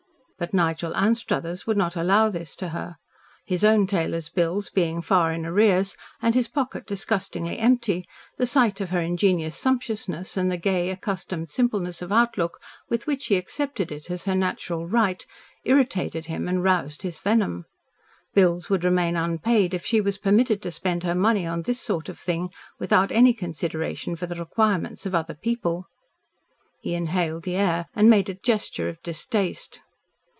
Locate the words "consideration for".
23.35-24.25